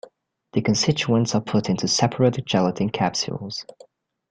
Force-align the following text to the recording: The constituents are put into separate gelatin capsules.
The 0.53 0.63
constituents 0.63 1.35
are 1.35 1.41
put 1.41 1.69
into 1.69 1.87
separate 1.87 2.43
gelatin 2.43 2.89
capsules. 2.89 3.63